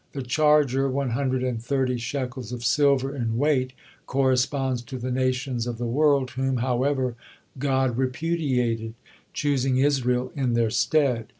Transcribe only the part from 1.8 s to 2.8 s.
shekels of